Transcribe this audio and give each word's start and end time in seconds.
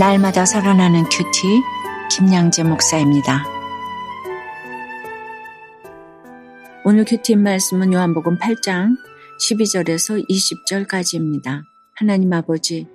날마다 0.00 0.46
살아나는 0.46 1.04
큐티 1.10 1.60
김양재 2.10 2.62
목사입니다. 2.62 3.44
오늘 6.86 7.04
큐티 7.04 7.36
말씀은 7.36 7.92
요한복음 7.92 8.38
8장 8.38 8.96
12절에서 9.38 10.26
20절까지입니다. 10.26 11.64
하나님 11.94 12.32
아버지 12.32 12.86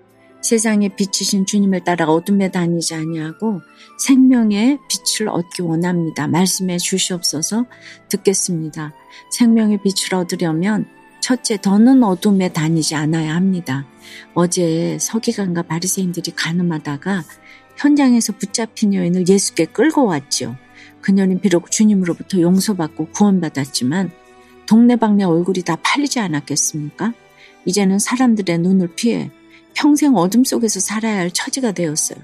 세상에 0.42 0.96
비치신 0.96 1.46
주님을 1.46 1.84
따라 1.84 2.06
어둠에 2.06 2.50
다니지 2.50 2.96
아니하고 2.96 3.62
생명의 4.00 4.80
빛을 4.90 5.30
얻기 5.30 5.62
원합니다. 5.62 6.28
말씀해 6.28 6.80
주시옵소서 6.80 7.66
듣겠습니다. 8.10 8.96
생명의 9.30 9.78
빛을 9.84 10.16
얻으려면 10.20 10.88
첫째, 11.26 11.58
더는 11.60 12.04
어둠에 12.04 12.50
다니지 12.50 12.94
않아야 12.94 13.34
합니다. 13.34 13.88
어제 14.36 15.00
서기관과 15.02 15.64
바리새인들이 15.64 16.34
가늠하다가 16.36 17.24
현장에서 17.78 18.34
붙잡힌 18.34 18.94
여인을 18.94 19.28
예수께 19.28 19.66
끌고 19.66 20.06
왔지요. 20.06 20.56
그녀는 21.02 21.42
비록 21.42 21.72
주님으로부터 21.72 22.40
용서받고 22.42 23.08
구원받았지만 23.08 24.12
동네방네 24.68 25.24
얼굴이 25.24 25.64
다 25.64 25.78
팔리지 25.82 26.20
않았겠습니까? 26.20 27.16
이제는 27.66 27.98
사람들의 27.98 28.60
눈을 28.60 28.94
피해 28.94 29.32
평생 29.74 30.14
어둠 30.14 30.44
속에서 30.44 30.80
살아야 30.80 31.18
할 31.18 31.32
처지가 31.32 31.72
되었어요. 31.72 32.20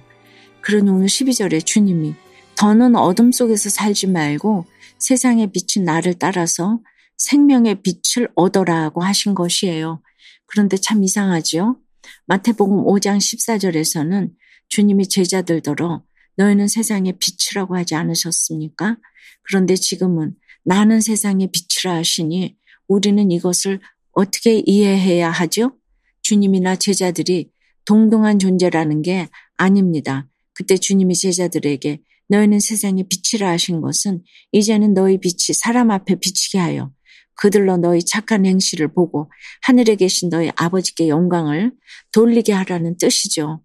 그러니 0.61 0.91
오늘 0.91 1.07
12절에 1.07 1.65
주님이 1.65 2.13
더는 2.55 2.95
어둠 2.95 3.31
속에서 3.31 3.71
살지 3.71 4.05
말고 4.05 4.65
세상에 4.99 5.47
비친 5.47 5.85
나를 5.85 6.13
따라서 6.19 6.77
생명의 7.21 7.81
빛을 7.83 8.29
얻어라고 8.35 9.01
하신 9.01 9.35
것이에요. 9.35 10.01
그런데 10.47 10.77
참 10.77 11.03
이상하지요? 11.03 11.77
마태복음 12.25 12.83
5장 12.83 13.17
14절에서는 13.17 14.31
주님이 14.69 15.07
제자들더러 15.07 16.03
너희는 16.37 16.67
세상의 16.67 17.19
빛이라고 17.19 17.75
하지 17.75 17.95
않으셨습니까? 17.95 18.97
그런데 19.43 19.75
지금은 19.75 20.35
나는 20.63 20.99
세상의 20.99 21.51
빛이라 21.51 21.97
하시니 21.97 22.57
우리는 22.87 23.31
이것을 23.31 23.79
어떻게 24.13 24.61
이해해야 24.65 25.29
하죠? 25.29 25.77
주님이나 26.23 26.75
제자들이 26.75 27.51
동등한 27.85 28.39
존재라는 28.39 29.01
게 29.01 29.29
아닙니다. 29.57 30.27
그때 30.53 30.77
주님이 30.77 31.15
제자들에게 31.15 32.01
너희는 32.29 32.59
세상의 32.59 33.05
빛이라 33.09 33.49
하신 33.49 33.81
것은 33.81 34.23
이제는 34.51 34.93
너희 34.93 35.19
빛이 35.19 35.53
사람 35.53 35.91
앞에 35.91 36.15
비치게 36.15 36.57
하여 36.57 36.91
그들로 37.35 37.77
너희 37.77 38.03
착한 38.03 38.45
행실을 38.45 38.93
보고 38.93 39.31
하늘에 39.61 39.95
계신 39.95 40.29
너희 40.29 40.51
아버지께 40.55 41.07
영광을 41.07 41.71
돌리게 42.11 42.53
하라는 42.53 42.97
뜻이죠. 42.97 43.61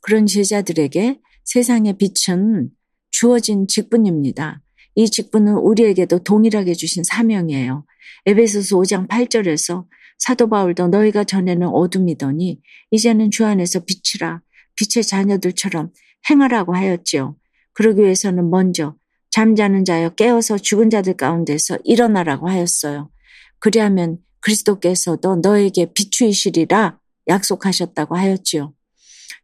그런 0.00 0.26
제자들에게 0.26 1.18
세상의 1.44 1.96
빛은 1.98 2.70
주어진 3.10 3.66
직분입니다. 3.66 4.62
이 4.94 5.10
직분은 5.10 5.54
우리에게도 5.54 6.20
동일하게 6.20 6.74
주신 6.74 7.02
사명이에요. 7.04 7.84
에베소서 8.26 8.76
5장 8.78 9.08
8절에서 9.08 9.86
사도 10.18 10.48
바울도 10.48 10.88
너희가 10.88 11.24
전에는 11.24 11.68
어둠이더니 11.68 12.60
이제는 12.90 13.30
주 13.30 13.44
안에서 13.44 13.80
빛이라 13.80 14.40
빛의 14.76 15.04
자녀들처럼 15.04 15.92
행하라고 16.30 16.74
하였지요. 16.74 17.36
그러기 17.74 18.02
위해서는 18.02 18.50
먼저 18.50 18.96
잠자는 19.30 19.84
자여 19.84 20.10
깨어서 20.10 20.58
죽은 20.58 20.90
자들 20.90 21.16
가운데서 21.16 21.78
일어나라고 21.84 22.48
하였어요. 22.48 23.10
그리하면 23.58 24.18
그리스도께서도 24.40 25.36
너에게 25.36 25.92
비추이시리라 25.92 26.98
약속하셨다고 27.28 28.16
하였지요. 28.16 28.72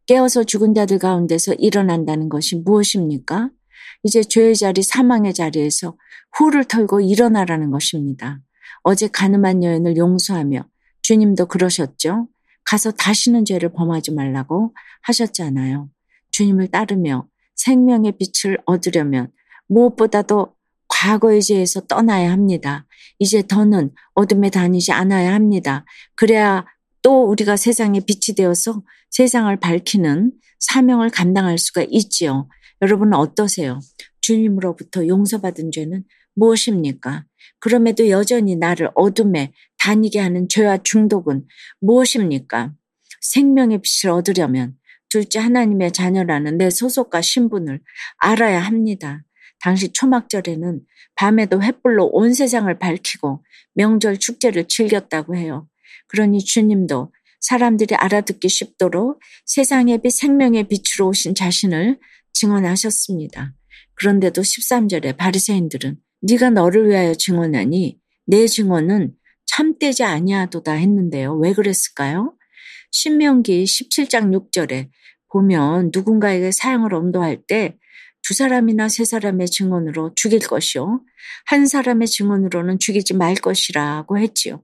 깨어서 0.07 0.45
죽은 0.45 0.75
자들 0.75 0.99
가운데서 0.99 1.55
일어난다는 1.55 2.29
것이 2.29 2.57
무엇입니까? 2.57 3.51
이제 4.05 4.23
죄의 4.23 4.57
자리, 4.57 4.83
사망의 4.83 5.35
자리에서 5.35 5.97
후를 6.37 6.65
털고 6.65 7.01
일어나라는 7.01 7.71
것입니다. 7.71 8.41
어제 8.83 9.09
가늠한 9.09 9.63
여인을 9.63 9.97
용서하며 9.97 10.65
주님도 11.03 11.47
그러셨죠. 11.47 12.29
가서 12.65 12.91
다시는 12.93 13.45
죄를 13.45 13.73
범하지 13.73 14.13
말라고 14.13 14.75
하셨잖아요. 15.03 15.89
주님을 16.31 16.69
따르며 16.69 17.27
생명의 17.55 18.15
빛을 18.19 18.59
얻으려면 18.65 19.31
무엇보다도 19.73 20.55
과거의 20.89 21.43
죄에서 21.43 21.81
떠나야 21.87 22.31
합니다. 22.31 22.87
이제 23.19 23.43
더는 23.47 23.91
어둠에 24.15 24.51
다니지 24.51 24.93
않아야 24.93 25.33
합니다. 25.33 25.85
그래야 26.15 26.67
또 27.01 27.29
우리가 27.29 27.57
세상에 27.57 28.01
빛이 28.01 28.37
되어서 28.37 28.83
세상을 29.11 29.55
밝히는 29.59 30.33
사명을 30.61 31.11
감당할 31.11 31.59
수가 31.59 31.85
있지요. 31.89 32.49
여러분은 32.83 33.15
어떠세요? 33.15 33.81
주님으로부터 34.21 35.07
용서받은 35.07 35.71
죄는 35.73 36.05
무엇입니까? 36.35 37.25
그럼에도 37.59 38.09
여전히 38.09 38.57
나를 38.57 38.91
어둠에 38.95 39.53
다니게 39.79 40.21
하는 40.21 40.49
죄와 40.49 40.79
중독은 40.83 41.47
무엇입니까? 41.81 42.73
생명의 43.21 43.81
빛을 43.83 44.13
얻으려면 44.13 44.77
둘째 45.09 45.39
하나님의 45.41 45.93
자녀라는 45.93 46.59
내 46.59 46.71
소속과 46.71 47.21
신분을 47.23 47.81
알아야 48.19 48.61
합니다. 48.61 49.23
당시 49.63 49.93
초막절에는 49.93 50.81
밤에도 51.15 51.61
횃불로 51.61 52.09
온 52.13 52.35
세상을 52.35 52.77
밝히고 52.79 53.45
명절 53.75 54.19
축제를 54.19 54.67
즐겼다고 54.69 55.37
해요. 55.37 55.69
그러니 56.09 56.45
주님도 56.45 57.13
사람들이 57.41 57.95
알아듣기 57.95 58.49
쉽도록 58.49 59.21
세상의 59.47 60.03
빛 60.03 60.11
생명의 60.11 60.69
빛으로 60.69 61.09
오신 61.09 61.35
자신을 61.35 61.99
증언하셨습니다. 62.33 63.55
그런데도 63.95 64.43
13절에 64.43 65.17
바리새인들은 65.17 65.97
네가 66.23 66.51
너를 66.51 66.89
위하여 66.89 67.15
증언하니 67.15 67.99
내 68.27 68.47
증언은 68.47 69.15
참되지 69.47 70.05
아니하도다 70.05 70.73
했는데요. 70.73 71.37
왜 71.37 71.53
그랬을까요? 71.53 72.35
신명기 72.91 73.65
17장 73.65 74.33
6절에 74.51 74.89
보면 75.31 75.91
누군가에게 75.95 76.53
사형을 76.53 76.95
언도할 76.95 77.43
때 77.47 77.77
두 78.23 78.35
사람이나 78.35 78.89
세 78.89 79.05
사람의 79.05 79.49
증언으로 79.49 80.15
죽일 80.15 80.41
것이요. 80.41 81.03
한 81.47 81.67
사람의 81.67 82.07
증언으로는 82.09 82.79
죽이지 82.79 83.15
말 83.15 83.35
것이라고 83.35 84.19
했지요. 84.19 84.63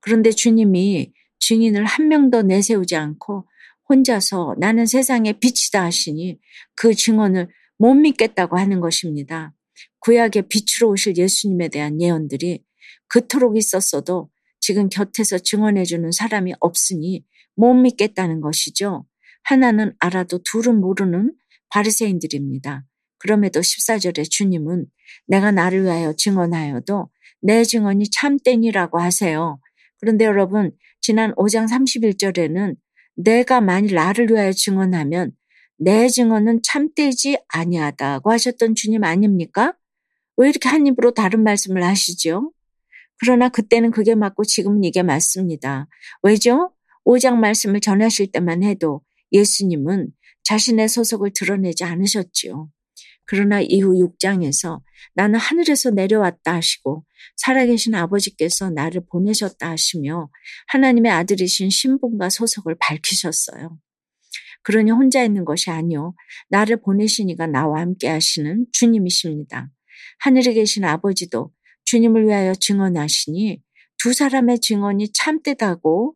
그런데 0.00 0.30
주님이 0.30 1.12
증인을 1.38 1.84
한 1.84 2.08
명도 2.08 2.42
내세우지 2.42 2.96
않고 2.96 3.46
혼자서 3.88 4.56
나는 4.58 4.86
세상의 4.86 5.34
빛이다 5.34 5.82
하시니 5.84 6.40
그 6.74 6.94
증언을 6.94 7.48
못 7.78 7.94
믿겠다고 7.94 8.58
하는 8.58 8.80
것입니다. 8.80 9.54
구약의 10.00 10.48
빛으로 10.48 10.90
오실 10.90 11.16
예수님에 11.16 11.68
대한 11.68 12.00
예언들이 12.00 12.64
그토록 13.08 13.56
있었어도 13.56 14.30
지금 14.60 14.88
곁에서 14.88 15.38
증언해주는 15.38 16.10
사람이 16.10 16.54
없으니 16.58 17.24
못 17.54 17.74
믿겠다는 17.74 18.40
것이죠. 18.40 19.06
하나는 19.44 19.94
알아도 20.00 20.40
둘은 20.42 20.80
모르는 20.80 21.32
바리새인들입니다. 21.68 22.84
그럼에도 23.18 23.60
14절에 23.60 24.28
주님은 24.30 24.86
내가 25.26 25.50
나를 25.52 25.84
위하여 25.84 26.12
증언하여도 26.14 27.08
내 27.42 27.64
증언이 27.64 28.10
참땡이라고 28.10 28.98
하세요. 28.98 29.60
그런데 30.00 30.24
여러분 30.24 30.72
지난 31.00 31.34
5장 31.34 31.68
31절에는 31.68 32.76
내가 33.16 33.60
만일 33.60 33.94
나를 33.94 34.30
위하여 34.30 34.52
증언하면 34.52 35.32
내 35.78 36.08
증언은 36.08 36.60
참되지 36.62 37.38
아니하다고 37.48 38.30
하셨던 38.30 38.74
주님 38.74 39.04
아닙니까? 39.04 39.74
왜 40.36 40.48
이렇게 40.48 40.68
한 40.68 40.86
입으로 40.86 41.12
다른 41.12 41.42
말씀을 41.42 41.82
하시죠? 41.82 42.52
그러나 43.18 43.48
그때는 43.48 43.90
그게 43.90 44.14
맞고 44.14 44.44
지금은 44.44 44.84
이게 44.84 45.02
맞습니다. 45.02 45.88
왜죠? 46.22 46.72
5장 47.04 47.36
말씀을 47.36 47.80
전하실 47.80 48.32
때만 48.32 48.62
해도 48.62 49.00
예수님은 49.32 50.08
자신의 50.44 50.88
소속을 50.88 51.30
드러내지 51.34 51.84
않으셨지요. 51.84 52.68
그러나 53.26 53.60
이후 53.60 53.92
6장에서 53.94 54.80
나는 55.14 55.38
하늘에서 55.38 55.90
내려왔다 55.90 56.54
하시고 56.54 57.04
살아계신 57.36 57.94
아버지께서 57.94 58.70
나를 58.70 59.02
보내셨다 59.10 59.70
하시며 59.70 60.30
하나님의 60.68 61.12
아들이신 61.12 61.70
신분과 61.70 62.30
소속을 62.30 62.76
밝히셨어요. 62.78 63.78
그러니 64.62 64.90
혼자 64.90 65.22
있는 65.22 65.44
것이 65.44 65.70
아니요 65.70 66.14
나를 66.48 66.80
보내시니가 66.80 67.46
나와 67.46 67.80
함께 67.80 68.08
하시는 68.08 68.66
주님이십니다. 68.72 69.70
하늘에 70.20 70.54
계신 70.54 70.84
아버지도 70.84 71.52
주님을 71.84 72.26
위하여 72.26 72.54
증언하시니 72.54 73.62
두 73.98 74.12
사람의 74.12 74.60
증언이 74.60 75.12
참되다고 75.12 76.14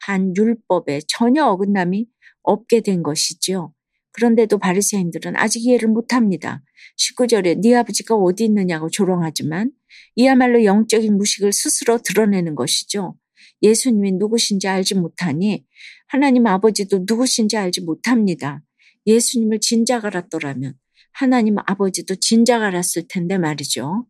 한 0.00 0.34
율법에 0.36 1.02
전혀 1.06 1.46
어긋남이 1.46 2.06
없게 2.42 2.80
된 2.80 3.02
것이지요. 3.02 3.72
그런데도 4.12 4.58
바리새인들은 4.58 5.36
아직 5.36 5.64
이해를 5.64 5.88
못합니다. 5.88 6.62
19절에 6.98 7.60
네 7.60 7.74
아버지가 7.74 8.14
어디 8.14 8.44
있느냐고 8.44 8.90
조롱하지만 8.90 9.72
이야말로 10.16 10.64
영적인 10.64 11.16
무식을 11.16 11.52
스스로 11.52 11.98
드러내는 11.98 12.54
것이죠. 12.54 13.16
예수님이 13.62 14.12
누구신지 14.12 14.68
알지 14.68 14.96
못하니 14.96 15.64
하나님 16.08 16.46
아버지도 16.46 17.04
누구신지 17.08 17.56
알지 17.56 17.82
못합니다. 17.82 18.62
예수님을 19.06 19.60
진작 19.60 20.04
알았더라면 20.04 20.74
하나님 21.12 21.56
아버지도 21.58 22.16
진작 22.16 22.62
알았을 22.62 23.04
텐데 23.08 23.38
말이죠. 23.38 24.06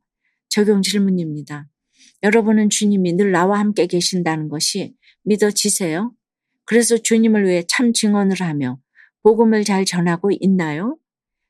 적용 0.48 0.82
질문입니다. 0.82 1.68
여러분은 2.22 2.70
주님이 2.70 3.14
늘 3.14 3.32
나와 3.32 3.58
함께 3.58 3.86
계신다는 3.86 4.48
것이 4.48 4.94
믿어지세요? 5.24 6.12
그래서 6.64 6.96
주님을 6.96 7.44
위해 7.46 7.64
참 7.68 7.92
증언을 7.92 8.40
하며 8.40 8.78
복음을 9.22 9.64
잘 9.64 9.84
전하고 9.84 10.30
있나요? 10.40 10.98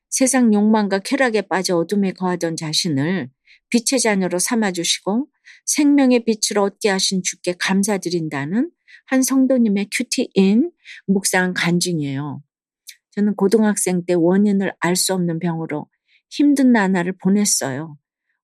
세상 0.09 0.53
욕망과 0.53 0.99
쾌락에 0.99 1.41
빠져 1.41 1.77
어둠에 1.77 2.11
거하던 2.13 2.55
자신을 2.55 3.29
빛의 3.69 3.99
자녀로 3.99 4.37
삼아주시고 4.39 5.27
생명의 5.65 6.23
빛을 6.25 6.59
얻게 6.59 6.89
하신 6.89 7.23
주께 7.23 7.53
감사드린다는 7.57 8.69
한 9.07 9.21
성도님의 9.21 9.89
큐티인 9.91 10.71
묵상 11.07 11.53
간증이에요. 11.55 12.43
저는 13.11 13.35
고등학생 13.35 14.05
때 14.05 14.13
원인을 14.13 14.73
알 14.79 14.95
수 14.95 15.13
없는 15.13 15.39
병으로 15.39 15.87
힘든 16.29 16.71
나날을 16.71 17.13
보냈어요. 17.21 17.97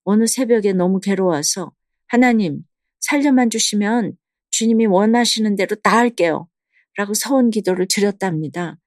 어느 0.04 0.26
새벽에 0.26 0.72
너무 0.72 1.00
괴로워서 1.00 1.72
하나님 2.06 2.62
살려만 3.00 3.50
주시면 3.50 4.16
주님이 4.50 4.86
원하시는 4.86 5.56
대로 5.56 5.76
다 5.76 5.96
할게요. 5.98 6.48
라고 6.96 7.14
서원 7.14 7.50
기도를 7.50 7.86
드렸답니다. 7.88 8.78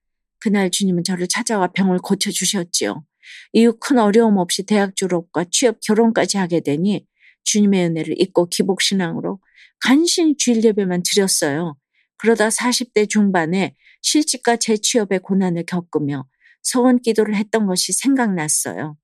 그날 0.44 0.70
주님은 0.70 1.06
저를 1.06 1.30
찾아와 1.30 1.68
병을 1.68 2.00
고쳐주셨지요. 2.00 3.06
이후 3.54 3.78
큰 3.80 3.98
어려움 3.98 4.38
없이 4.38 4.66
대학 4.66 4.94
졸업과 4.98 5.46
취업, 5.50 5.80
결혼까지 5.80 6.38
하게 6.38 6.60
되니 6.60 7.08
주님의 7.46 7.86
은혜를 7.86 8.22
잊고 8.22 8.50
기복신앙으로 8.50 9.40
간신히 9.80 10.36
주일 10.36 10.62
예배만 10.66 11.04
드렸어요. 11.06 11.78
그러다 12.18 12.50
40대 12.50 13.08
중반에 13.08 13.78
실직과 14.02 14.58
재취업의 14.58 15.20
고난을 15.20 15.64
겪으며 15.66 16.28
서원 16.62 17.00
기도를 17.00 17.36
했던 17.36 17.66
것이 17.66 17.94
생각났어요. 17.94 18.98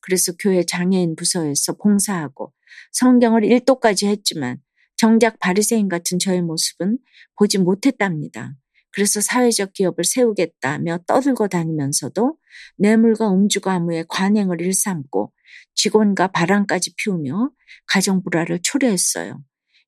그래서 0.00 0.32
교회 0.38 0.62
장애인 0.62 1.16
부서에서 1.16 1.72
봉사하고 1.72 2.52
성경을 2.92 3.42
일도까지 3.42 4.06
했지만 4.06 4.58
정작 4.96 5.40
바리새인 5.40 5.88
같은 5.88 6.20
저의 6.20 6.40
모습은 6.42 6.98
보지 7.36 7.58
못했답니다. 7.58 8.54
그래서 8.94 9.20
사회적 9.20 9.72
기업을 9.72 10.04
세우겠다며 10.04 10.98
떠들고 11.06 11.48
다니면서도 11.48 12.36
뇌물과 12.78 13.32
음주가무의 13.32 14.04
관행을 14.08 14.60
일삼고 14.60 15.32
직원과 15.74 16.28
바람까지 16.28 16.94
피우며 16.96 17.50
가정 17.86 18.22
불화를 18.22 18.60
초래했어요. 18.62 19.42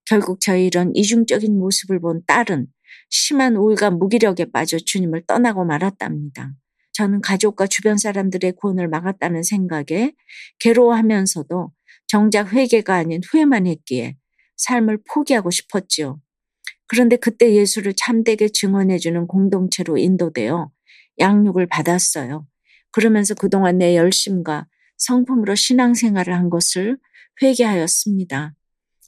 결국 0.05 0.41
저의 0.41 0.67
이런 0.67 0.91
이중적인 0.94 1.56
모습을 1.56 2.00
본 2.00 2.23
딸은 2.26 2.67
심한 3.08 3.56
우울과 3.56 3.91
무기력에 3.91 4.50
빠져 4.50 4.79
주님을 4.79 5.23
떠나고 5.26 5.64
말았답니다. 5.64 6.52
저는 6.93 7.20
가족과 7.20 7.69
주변 7.69 7.99
사람들의 7.99 8.52
구원을 8.56 8.88
막았다는 8.88 9.44
생각에 9.44 10.14
괴로워하면서도 10.59 11.73
정작 12.09 12.52
회개가 12.52 12.94
아닌 12.94 13.20
후회만 13.31 13.67
했기에 13.67 14.17
삶을 14.56 15.02
포기하고 15.09 15.50
싶었지요. 15.50 16.20
그런데 16.87 17.17
그때 17.17 17.55
예수를 17.55 17.94
참되게 17.97 18.49
증언해주는 18.49 19.27
공동체로 19.27 19.99
인도되어 19.99 20.71
양육을 21.19 21.67
받았어요. 21.67 22.47
그러면서 22.91 23.35
그동안 23.35 23.79
내 23.79 23.97
열심과 23.97 24.67
성품으로 24.97 25.55
신앙생활을 25.55 26.35
한 26.35 26.49
것을 26.49 26.99
회개하였습니다. 27.43 28.55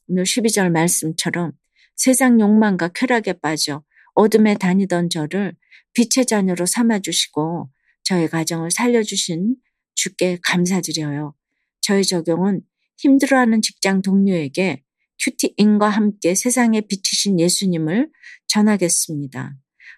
오늘 0.08 0.22
12절 0.24 0.70
말씀처럼 0.70 1.52
세상 1.96 2.40
욕망과 2.40 2.90
쾌락에 2.94 3.34
빠져 3.34 3.82
어둠에 4.14 4.54
다니던 4.54 5.10
저를 5.10 5.54
빛의 5.94 6.26
자녀로 6.26 6.66
삼아주시고 6.66 7.70
저의 8.04 8.28
가정을 8.28 8.70
살려주신 8.70 9.56
주께 9.94 10.38
감사드려요. 10.42 11.34
저의 11.80 12.04
적용은 12.04 12.62
힘들어하는 12.98 13.62
직장 13.62 14.02
동료에게 14.02 14.82
큐티인과 15.20 15.88
함께 15.88 16.34
세상에 16.34 16.80
비치신 16.80 17.40
예수님을 17.40 18.10
전하겠습니다. 18.46 19.56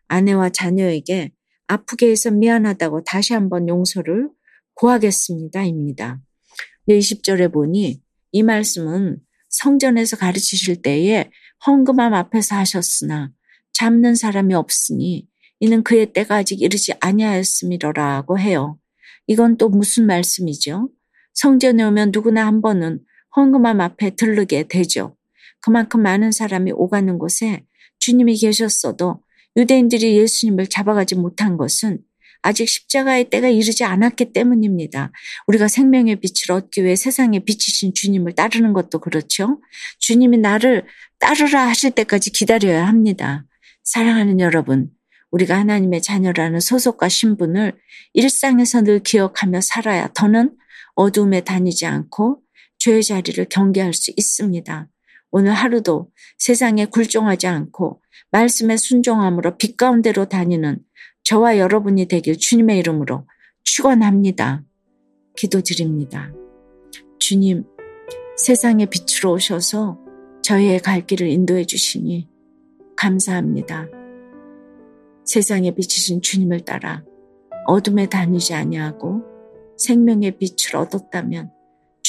아내와 0.09 0.51
자녀에게 0.51 1.33
아프게 1.67 2.11
해서 2.11 2.31
미안하다고 2.31 3.05
다시 3.05 3.33
한번 3.33 3.69
용서를 3.69 4.29
구하겠습니다. 4.75 5.65
입니다. 5.65 6.21
20절에 6.89 7.53
보니 7.53 8.01
이 8.33 8.43
말씀은 8.43 9.19
성전에서 9.49 10.17
가르치실 10.17 10.83
때에 10.83 11.31
헌금함 11.67 12.15
앞에서 12.15 12.57
하셨으나 12.57 13.31
잡는 13.73 14.15
사람이 14.15 14.55
없으니 14.55 15.29
이는 15.61 15.83
그의 15.85 16.13
때가 16.13 16.37
아직 16.37 16.63
이르지 16.63 16.95
아니하였음이로라고 17.01 18.39
해요. 18.39 18.79
이건 19.27 19.57
또 19.59 19.69
무슨 19.69 20.07
말씀이죠? 20.07 20.91
성전에 21.35 21.85
오면 21.85 22.11
누구나 22.13 22.47
한 22.47 22.63
번은 22.63 23.01
헌금함 23.37 23.81
앞에 23.81 24.17
들르게 24.17 24.69
되죠. 24.69 25.17
그만큼 25.61 26.03
많은 26.03 26.33
사람이 26.33 26.73
오가는 26.73 27.19
곳에 27.19 27.65
주님이 27.99 28.37
계셨어도 28.37 29.23
유대인들이 29.57 30.17
예수님을 30.17 30.67
잡아가지 30.69 31.15
못한 31.15 31.57
것은 31.57 31.99
아직 32.43 32.69
십자가의 32.69 33.29
때가 33.29 33.49
이르지 33.49 33.85
않았기 33.85 34.33
때문입니다. 34.33 35.13
우리가 35.47 35.69
생명의 35.69 36.17
빛을 36.17 36.57
얻기 36.57 36.85
위해 36.85 36.97
세상에 36.97 37.41
비치신 37.41 37.93
주님을 37.95 38.35
따르는 38.35 38.73
것도 38.73 39.01
그렇죠. 39.01 39.61
주님이 39.99 40.39
나를 40.39 40.87
따르라 41.19 41.69
하실 41.69 41.91
때까지 41.91 42.31
기다려야 42.31 42.87
합니다. 42.87 43.45
사랑하는 43.83 44.41
여러분, 44.41 44.91
우리가 45.31 45.59
하나님의 45.59 46.01
자녀라는 46.01 46.61
소속과 46.61 47.09
신분을 47.09 47.75
일상에서 48.15 48.83
늘 48.83 49.01
기억하며 49.01 49.61
살아야 49.61 50.09
더는 50.15 50.57
어둠에 50.95 51.43
다니지 51.43 51.87
않고 51.87 52.41
죄의 52.81 53.05
자리를 53.05 53.45
경계할 53.49 53.95
수 53.95 54.13
있습니다. 54.17 54.89
오늘 55.31 55.53
하루도 55.53 56.11
세상에 56.39 56.87
굴종하지 56.87 57.47
않고 57.47 58.03
말씀에 58.33 58.77
순종함으로 58.77 59.57
빛 59.59 59.77
가운데로 59.77 60.29
다니는 60.29 60.81
저와 61.23 61.59
여러분이 61.59 62.07
되길 62.07 62.39
주님의 62.39 62.79
이름으로 62.79 63.27
축원합니다. 63.63 64.65
기도드립니다. 65.37 66.33
주님, 67.19 67.65
세상의 68.37 68.87
빛으로 68.87 69.35
오셔서 69.35 69.99
저희의 70.43 70.81
갈 70.81 71.07
길을 71.07 71.29
인도해 71.29 71.65
주시니 71.65 72.29
감사합니다. 72.97 73.89
세상에 75.25 75.75
비치신 75.75 76.23
주님을 76.23 76.61
따라 76.65 77.05
어둠에 77.67 78.09
다니지 78.09 78.55
아니하고 78.55 79.23
생명의 79.77 80.39
빛을 80.39 80.77
얻었다면 80.77 81.53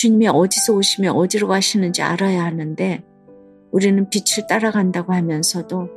주님이 0.02 0.30
어디서 0.30 0.74
오시며 0.74 1.12
어디로 1.12 1.48
가시는지 1.48 2.02
알아야 2.02 2.44
하는데 2.44 3.04
우리는 3.70 4.10
빛을 4.10 4.48
따라간다고 4.50 5.14
하면서도 5.14 5.90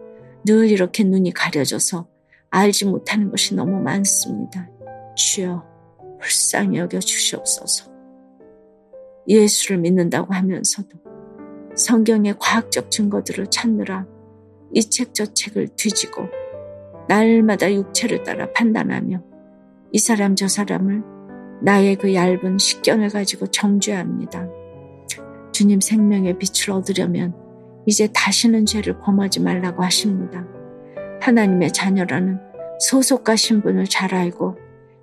늘 0.44 0.70
이렇게 0.70 1.04
눈이 1.04 1.32
가려져서 1.32 2.06
알지 2.50 2.84
못하는 2.84 3.30
것이 3.30 3.54
너무 3.54 3.80
많습니다. 3.80 4.68
주여 5.16 5.64
불쌍히 6.20 6.76
여겨 6.80 6.98
주시옵소서. 6.98 7.90
예수를 9.26 9.78
믿는다고 9.78 10.34
하면서도 10.34 10.90
성경의 11.74 12.34
과학적 12.38 12.90
증거들을 12.90 13.46
찾느라 13.46 14.06
이 14.74 14.82
책 14.82 15.14
저 15.14 15.24
책을 15.24 15.68
뒤지고 15.76 16.28
날마다 17.08 17.72
육체를 17.72 18.22
따라 18.22 18.52
판단하며 18.52 19.22
이 19.92 19.98
사람 19.98 20.36
저 20.36 20.46
사람을 20.46 21.13
나의 21.62 21.96
그 21.96 22.14
얇은 22.14 22.58
식견을 22.58 23.08
가지고 23.08 23.46
정죄합니다. 23.46 24.48
주님 25.52 25.80
생명의 25.80 26.36
빛을 26.38 26.74
얻으려면 26.74 27.34
이제 27.86 28.08
다시는 28.12 28.66
죄를 28.66 28.98
범하지 29.00 29.40
말라고 29.40 29.82
하십니다. 29.82 30.44
하나님의 31.20 31.72
자녀라는 31.72 32.38
소속과 32.80 33.36
신분을 33.36 33.86
잘 33.86 34.14
알고 34.14 34.56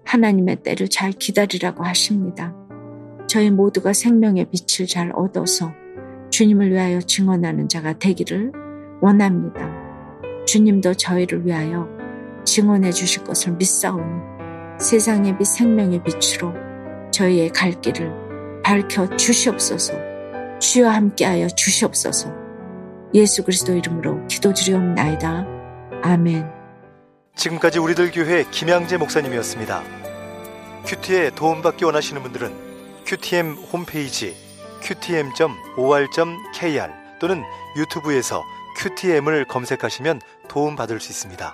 하나님의 0.03 0.57
때를 0.57 0.87
잘 0.89 1.11
기다리라고 1.11 1.83
하십니다. 1.83 2.55
저희 3.27 3.49
모두가 3.49 3.93
생명의 3.93 4.47
빛을 4.49 4.87
잘 4.87 5.11
얻어서 5.15 5.71
주님을 6.31 6.71
위하여 6.71 6.99
증언하는 6.99 7.69
자가 7.69 7.97
되기를 7.97 8.51
원합니다. 9.01 9.69
주님도 10.45 10.95
저희를 10.95 11.45
위하여 11.45 11.87
증언해 12.43 12.91
주실 12.91 13.23
것을 13.23 13.53
믿사오니 13.53 14.40
세상의 14.81 15.37
빛 15.37 15.45
생명의 15.45 16.01
빛으로 16.03 16.53
저희의 17.11 17.51
갈 17.51 17.79
길을 17.79 18.61
밝혀 18.63 19.15
주시옵소서 19.15 19.93
주여 20.59 20.89
함께하여 20.89 21.47
주시옵소서 21.49 22.33
예수 23.13 23.43
그리스도 23.43 23.75
이름으로 23.75 24.25
기도드리옵나이다. 24.27 25.45
아멘. 26.01 26.49
지금까지 27.35 27.77
우리들 27.79 28.11
교회 28.11 28.45
김양재 28.49 28.97
목사님이었습니다. 28.97 29.83
큐티에 30.85 31.31
도움받기 31.31 31.83
원하시는 31.85 32.23
분들은 32.23 33.03
큐티엠 33.05 33.53
홈페이지 33.71 34.35
qtm.or.kr 34.81 36.21
또는 37.19 37.43
유튜브에서 37.75 38.43
큐티엠을 38.77 39.45
검색하시면 39.45 40.21
도움받을 40.47 40.99
수 40.99 41.11
있습니다. 41.11 41.53